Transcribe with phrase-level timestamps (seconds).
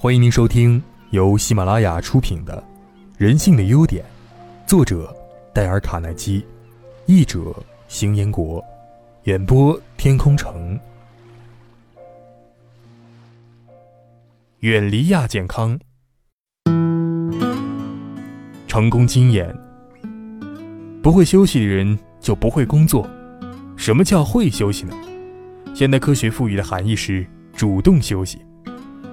[0.00, 2.56] 欢迎您收听由喜马拉雅出品的
[3.16, 4.04] 《人性的优点》，
[4.64, 5.12] 作者
[5.52, 6.46] 戴尔·卡耐基，
[7.06, 7.52] 译者
[7.88, 8.64] 邢彦国，
[9.24, 10.78] 演播天空城。
[14.60, 15.76] 远离亚健康，
[18.68, 19.52] 成功经验。
[21.02, 23.04] 不会休息的人就不会工作。
[23.76, 24.94] 什么叫会休息呢？
[25.74, 28.38] 现代科学赋予的含义是主动休息。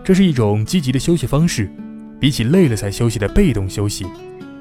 [0.05, 1.67] 这是一种积极的休息方式，
[2.19, 4.05] 比起累了才休息的被动休息，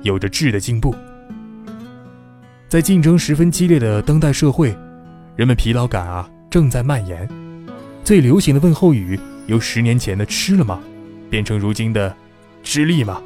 [0.01, 0.95] 有着质的进步。
[2.67, 4.75] 在竞争十分激烈的当代社会，
[5.37, 7.29] 人们疲劳感啊正在蔓延。
[8.03, 10.81] 最流行的问候语由十年前的“吃了吗”
[11.29, 12.17] 变成如今的
[12.65, 13.21] “吃力吗”。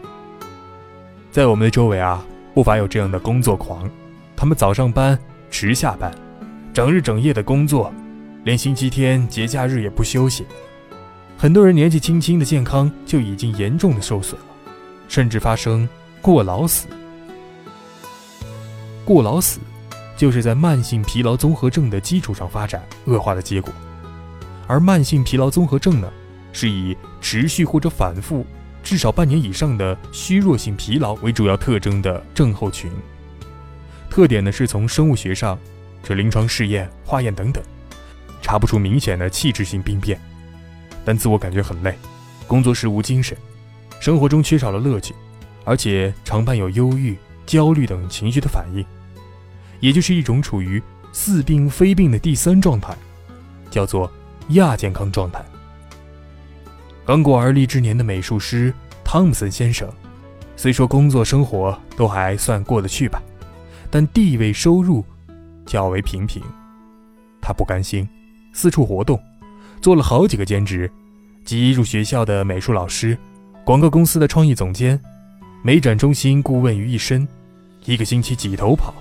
[1.31, 3.89] 在我们的周围啊，不乏有这样的工作狂，
[4.35, 5.17] 他们早上班
[5.53, 6.13] 迟下班，
[6.75, 7.95] 整日整夜的工作，
[8.43, 10.45] 连星期天节假日也不休息。
[11.41, 14.47] 很多人年纪轻轻的健康就已经严重的受损了，
[15.07, 15.89] 甚至发生
[16.21, 16.89] 过劳死。
[19.05, 19.61] 过劳死，
[20.17, 23.73] 就是在慢性疲劳综合症的基础上发展恶化的结果。
[24.67, 26.13] 而慢性疲劳综合症呢，
[26.53, 28.45] 是以持续或者反复
[28.83, 32.91] 至少半年以上的虚弱性疲劳为主要特征的症候群。
[34.11, 35.57] 特点呢，是从生物学上，
[36.03, 37.63] 这临床试验、化验等等，
[38.43, 40.21] 查不出明显的器质性病变。
[41.05, 41.97] 但自我感觉很累，
[42.47, 43.37] 工作时无精神，
[44.01, 45.15] 生活中缺少了乐趣，
[45.65, 48.85] 而且常伴有忧郁、焦虑等情绪的反应，
[49.81, 50.83] 也就是一种处于
[51.13, 52.95] 似病非病的第三状态，
[53.71, 54.11] 叫做
[54.51, 55.45] 亚健康状态。
[57.05, 59.91] 刚过而立之年的美术师汤姆森先生，
[60.57, 63.23] 虽说工作生活都还算过得去吧，
[63.91, 65.03] 但地位收入
[65.65, 66.43] 较为平平，
[67.41, 68.07] 他不甘心，
[68.53, 69.19] 四处活动。
[69.81, 70.91] 做了好几个兼职，
[71.45, 73.17] 即入学校的美术老师，
[73.65, 75.01] 广告公司的创意总监，
[75.63, 77.27] 美展中心顾问于一身，
[77.85, 78.93] 一个星期几头跑，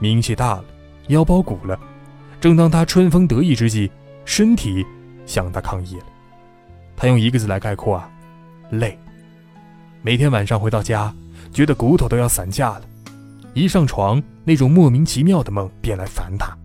[0.00, 0.64] 名气大了，
[1.08, 1.78] 腰包鼓了。
[2.40, 3.90] 正当他春风得意之际，
[4.24, 4.84] 身体
[5.24, 6.06] 向他抗议了。
[6.96, 8.10] 他用一个字来概括啊，
[8.70, 8.98] 累。
[10.02, 11.14] 每天晚上回到家，
[11.52, 12.82] 觉得骨头都要散架了，
[13.54, 16.57] 一上床，那种莫名其妙的梦便来烦他。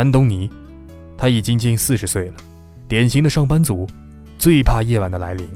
[0.00, 0.48] 安东尼，
[1.14, 2.34] 他已经近四十岁了，
[2.88, 3.86] 典型的上班族，
[4.38, 5.46] 最怕夜晚的来临，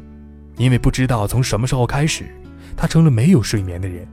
[0.59, 2.27] 因为不知道从什么时候开始，
[2.77, 4.06] 他成了没有睡眠的人，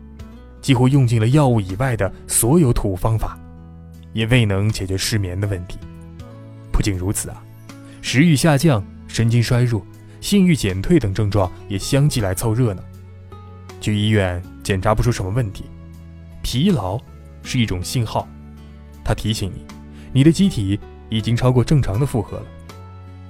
[0.62, 3.38] 几乎用尽了药物以外的所有土方法，
[4.14, 5.78] 也未能解决失眠的问题。
[6.72, 7.44] 不仅如此啊，
[8.02, 9.86] 食欲下降、神经衰弱、
[10.22, 12.82] 性欲减退等症状也相继来凑热闹。
[13.82, 15.66] 去医院检查不出什么问题，
[16.42, 16.98] 疲劳
[17.44, 18.26] 是一种信号，
[19.04, 19.66] 它提醒你。
[20.14, 20.80] 你的机体
[21.10, 22.46] 已经超过正常的负荷了，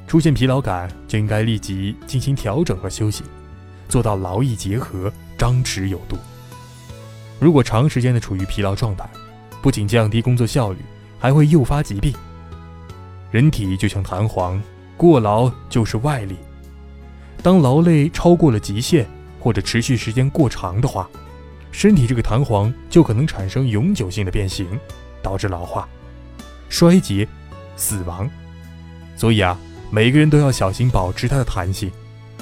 [0.08, 3.24] 出现疲劳感就应该立即进行调整和休息，
[3.88, 6.18] 做到劳逸结合、张弛有度。
[7.40, 9.08] 如果长时间的处于疲劳状态，
[9.62, 10.80] 不仅降低工作效率，
[11.20, 12.14] 还会诱发疾病。
[13.30, 14.62] 人体就像弹簧，
[14.97, 16.36] 过劳就是外力。
[17.44, 19.08] 当劳累超过了极限，
[19.40, 21.09] 或者持续时间过长的话，
[21.72, 24.68] 身体这个弹簧就可能产生永久性的变形，
[25.24, 25.88] 导致老化。
[26.72, 27.28] 衰竭、
[27.76, 28.28] 死亡，
[29.18, 29.58] 所以啊，
[29.92, 31.92] 每个人都要小心保持它的弹性，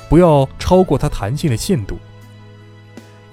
[0.08, 1.98] 不要超过它弹性的限度。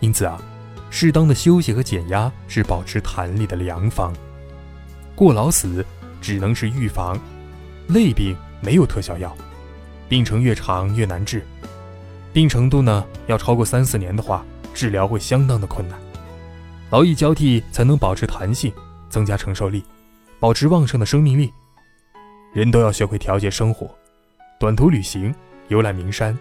[0.00, 0.40] 因此啊，
[0.88, 4.10] 适当的休息和减压是保持弹力的良方。
[5.14, 5.84] 过劳死
[6.18, 7.20] 只能是预防，
[7.88, 9.36] 累病没有特效药，
[10.08, 11.44] 病程越长越难治，
[12.32, 14.42] 病程度呢要超过三四年的话，
[14.72, 15.98] 治疗会相当的困难。
[16.88, 18.72] 劳逸交替才能保持弹性，
[19.10, 19.84] 增加承受力。
[20.38, 21.50] 保持旺盛的生命力，
[22.52, 23.88] 人都要学会调节生活，
[24.60, 25.34] 短途旅行、
[25.68, 26.36] 游览名山、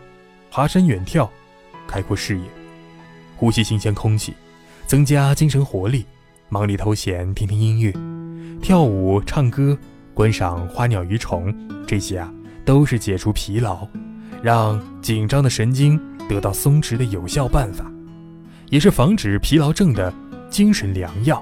[0.51, 1.29] 爬山远眺、
[1.88, 2.44] 开阔视野、
[3.38, 4.34] 呼吸新鲜空气，
[4.85, 6.03] 增加精神活力；
[6.50, 7.94] 忙里偷闲听听音乐、
[8.61, 9.78] 跳舞、唱歌、
[10.13, 11.53] 观赏花鸟鱼虫，
[11.88, 12.29] 这些啊
[12.66, 13.87] 都是解除疲劳、
[14.43, 15.97] 让紧张的神经
[16.28, 17.90] 得到松弛的有效办法，
[18.69, 20.14] 也是防止疲劳症的
[20.49, 21.41] 精神良药。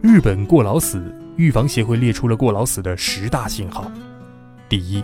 [0.00, 3.90] 日本过劳死预防协会列出了过劳死的十大信号：
[4.68, 5.02] 第一，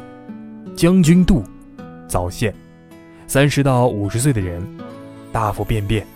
[0.77, 1.43] 将军肚
[2.07, 2.55] 早泄，
[3.27, 4.65] 三十到五十岁的人
[5.33, 6.07] 大腹便便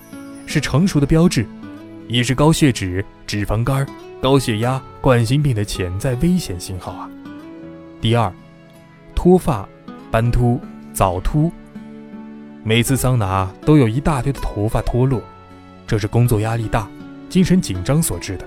[0.47, 1.45] 是成熟的标志，
[2.07, 3.85] 也是高血脂、脂肪肝、
[4.23, 7.11] 高血压、冠心病的潜在危险信号啊。
[8.01, 8.33] 第二，
[9.13, 9.69] 脱发、
[10.09, 10.61] 斑秃、
[10.93, 11.51] 早秃，
[12.63, 15.21] 每次桑拿都有一大堆的头发脱落，
[15.85, 16.89] 这是工作压力大、
[17.29, 18.47] 精神紧张所致的。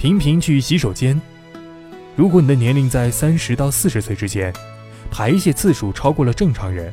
[0.00, 1.20] 频频去洗手间。
[2.16, 4.50] 如果你的年龄在三十到四十岁之间，
[5.10, 6.90] 排泄次数超过了正常人，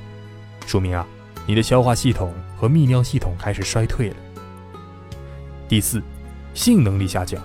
[0.65, 1.07] 说明啊，
[1.45, 4.15] 你的消化系统和泌尿系统开始衰退了。
[5.69, 6.03] 第四，
[6.53, 7.41] 性能力下降。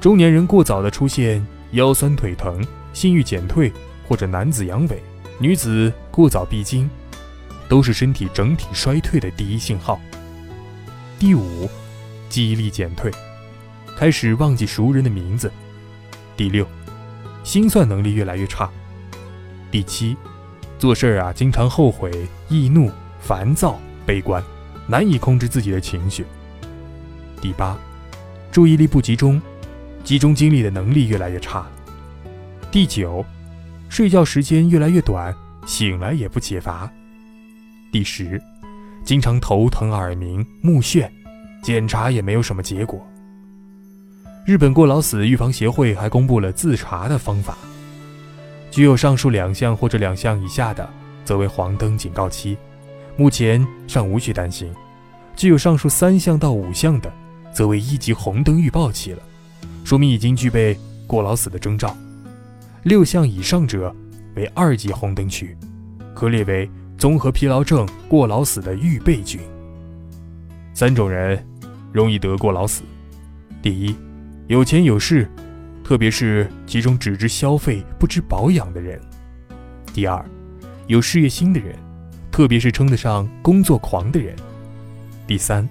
[0.00, 1.40] 中年人过早的出现
[1.70, 2.60] 腰酸腿疼、
[2.92, 3.72] 性欲减退，
[4.08, 4.96] 或者男子阳痿、
[5.38, 6.90] 女子过早闭经，
[7.68, 10.00] 都是身体整体衰退的第一信号。
[11.16, 11.70] 第五，
[12.28, 13.08] 记忆力减退，
[13.98, 15.50] 开始忘记熟人的名字。
[16.36, 16.64] 第六，
[17.42, 18.70] 心算能力越来越差。
[19.72, 20.16] 第七，
[20.78, 22.12] 做事儿啊经常后悔、
[22.48, 24.40] 易怒、烦躁、悲观，
[24.86, 26.24] 难以控制自己的情绪。
[27.40, 27.76] 第八，
[28.52, 29.42] 注意力不集中。
[30.04, 31.66] 集中精力的能力越来越差。
[32.70, 33.26] 第九，
[33.88, 35.34] 睡觉时间越来越短，
[35.66, 36.88] 醒来也不解乏。
[37.90, 38.40] 第十，
[39.04, 41.10] 经常头疼、耳鸣、目眩，
[41.64, 43.04] 检查也没有什么结果。
[44.48, 47.58] 日本过劳死预防协会还公布了自查的方法，
[48.70, 50.88] 具有上述两项或者两项以下的，
[51.22, 52.56] 则为黄灯警告期，
[53.14, 54.70] 目前尚无需担心；
[55.36, 57.12] 具有上述三项到五项的，
[57.52, 59.18] 则为一级红灯预报期了。
[59.84, 60.74] 说明已经具备
[61.06, 61.94] 过劳死的征兆，
[62.84, 63.94] 六项以上者
[64.34, 65.54] 为二级红灯区，
[66.14, 69.38] 可列为综合疲劳症过劳死的预备军。
[70.72, 71.46] 三种人
[71.92, 72.82] 容易得过劳死：
[73.60, 73.94] 第一，
[74.48, 75.30] 有钱有势，
[75.84, 78.98] 特别是其中只知消费不知保养的人；
[79.92, 80.24] 第二，
[80.86, 81.76] 有事业心的人，
[82.32, 84.34] 特别是称得上工作狂的人；
[85.26, 85.68] 第三，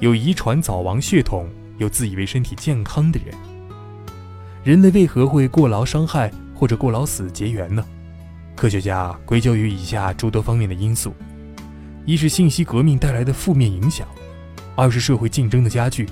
[0.00, 1.48] 有遗传早亡血统
[1.78, 3.32] 又自以为身体健康的人。
[4.64, 7.84] 人类为何会过劳伤害或者过劳死结缘呢？
[8.56, 11.14] 科学家归咎于以下诸多方面的因素：
[12.04, 14.04] 一是信息革命带来的负面影响；
[14.74, 16.04] 二是社会竞争的加剧；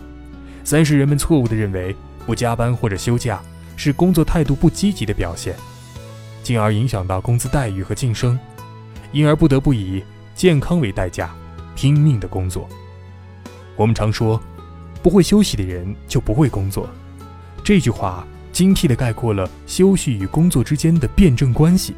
[0.66, 1.94] 三是人们错误地认为
[2.26, 3.40] 不加班或者休假
[3.76, 5.54] 是工作态度不积极的表现，
[6.42, 8.36] 进而影响到工资待遇和晋升，
[9.12, 10.02] 因而不得不以
[10.34, 11.32] 健康为代价
[11.76, 12.68] 拼命的工作。
[13.76, 14.42] 我们常说，
[15.04, 16.90] 不会休息的人就不会工作，
[17.64, 18.26] 这句话。
[18.52, 21.94] 精辟地概括了休息与工作之间的辩证关系，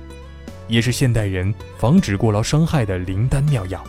[0.66, 3.80] 也是现代人防止过劳伤害的灵丹妙药。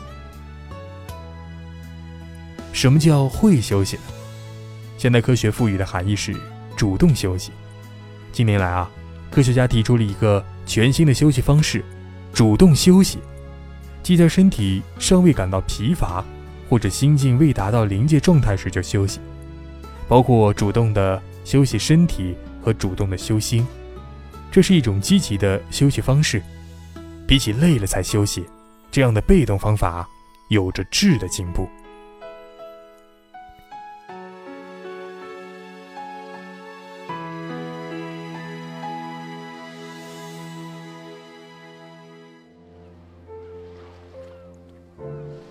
[2.71, 4.03] 什么叫会休息呢？
[4.99, 6.35] 现代科学赋予的含义是
[6.75, 7.53] 主动休息。
[8.33, 8.91] 近年来啊，
[9.31, 11.81] 科学家提出了一个全新的休息方式——
[12.33, 13.19] 主动休息，
[14.03, 16.21] 即在身体尚未感到疲乏
[16.69, 19.21] 或者心境未达到临界状态时就休息，
[20.09, 22.35] 包括主动的休息身体。
[22.61, 23.65] 和主动的休心，
[24.51, 26.43] 这是一种积极的休息方式。
[27.25, 28.43] 比起累了才休息
[28.91, 30.05] 这样的被动方法，
[30.49, 31.69] 有着质的进步。